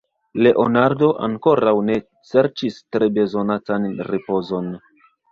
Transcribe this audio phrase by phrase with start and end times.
[0.45, 1.97] Leonardo ankoraŭ ne
[2.29, 4.73] serĉis tre bezonatan ripozon.